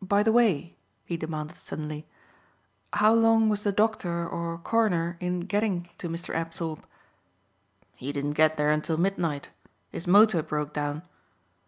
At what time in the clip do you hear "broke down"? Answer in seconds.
10.44-11.02